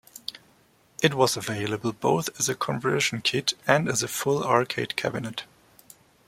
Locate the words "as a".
2.39-2.55, 3.87-4.07